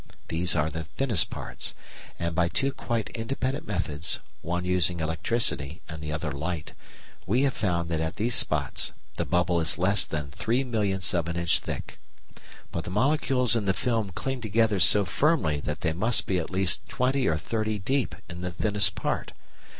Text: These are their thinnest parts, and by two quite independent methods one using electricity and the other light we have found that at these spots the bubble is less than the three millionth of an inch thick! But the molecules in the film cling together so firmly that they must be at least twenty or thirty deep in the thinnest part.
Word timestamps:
These 0.29 0.55
are 0.55 0.71
their 0.71 0.85
thinnest 0.97 1.29
parts, 1.29 1.75
and 2.17 2.33
by 2.33 2.47
two 2.49 2.71
quite 2.71 3.09
independent 3.11 3.67
methods 3.67 4.19
one 4.41 4.65
using 4.65 4.99
electricity 4.99 5.83
and 5.87 6.01
the 6.01 6.11
other 6.11 6.31
light 6.31 6.73
we 7.27 7.43
have 7.43 7.53
found 7.53 7.87
that 7.89 8.01
at 8.01 8.15
these 8.15 8.33
spots 8.33 8.93
the 9.17 9.25
bubble 9.25 9.61
is 9.61 9.77
less 9.77 10.07
than 10.07 10.31
the 10.31 10.35
three 10.35 10.63
millionth 10.63 11.13
of 11.13 11.29
an 11.29 11.37
inch 11.37 11.59
thick! 11.59 11.99
But 12.71 12.85
the 12.85 12.89
molecules 12.89 13.55
in 13.55 13.65
the 13.65 13.75
film 13.75 14.09
cling 14.09 14.41
together 14.41 14.79
so 14.79 15.05
firmly 15.05 15.59
that 15.59 15.81
they 15.81 15.93
must 15.93 16.25
be 16.25 16.39
at 16.39 16.49
least 16.49 16.89
twenty 16.89 17.27
or 17.27 17.37
thirty 17.37 17.77
deep 17.77 18.15
in 18.27 18.41
the 18.41 18.49
thinnest 18.51 18.95
part. 18.95 19.33